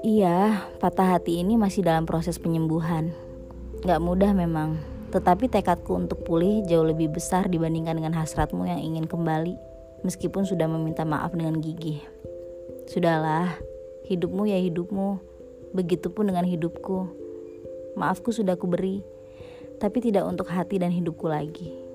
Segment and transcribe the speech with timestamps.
[0.00, 3.16] Iya, patah hati ini masih dalam proses penyembuhan.
[3.80, 4.76] Gak mudah memang,
[5.08, 9.56] tetapi tekadku untuk pulih jauh lebih besar dibandingkan dengan hasratmu yang ingin kembali,
[10.04, 12.04] meskipun sudah meminta maaf dengan gigih.
[12.84, 13.56] Sudahlah,
[14.12, 15.16] hidupmu ya hidupmu,
[15.72, 17.08] begitupun dengan hidupku.
[17.96, 19.00] Maafku sudah kuberi,
[19.80, 21.89] tapi tidak untuk hati dan hidupku lagi.